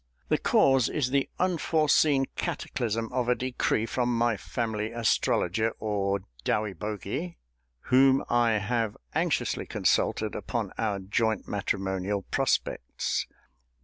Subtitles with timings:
[0.29, 7.37] The cause is the unforeseen cataclysm of a decree from my family astrologer or dowyboghee,
[7.81, 13.27] whom I have anxiously consulted upon our joint matrimonial prospects.